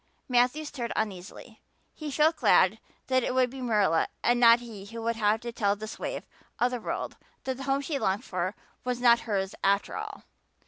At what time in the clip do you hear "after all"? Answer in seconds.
9.63-10.23